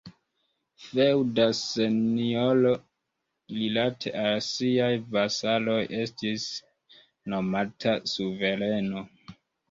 Feŭda 0.83 1.43
senjoro 1.57 2.71
rilate 3.57 4.13
al 4.21 4.39
siaj 4.45 4.87
vasaloj 5.17 5.75
estis 6.05 6.47
nomata 7.35 7.93
suvereno. 8.13 9.05